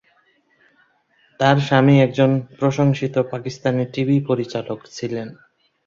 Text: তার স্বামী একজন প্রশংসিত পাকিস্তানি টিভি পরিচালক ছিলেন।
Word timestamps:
তার 1.39 1.57
স্বামী 1.59 1.95
একজন 2.01 2.29
প্রশংসিত 2.59 3.15
পাকিস্তানি 3.31 3.83
টিভি 3.93 4.17
পরিচালক 4.29 4.79
ছিলেন। 4.93 5.27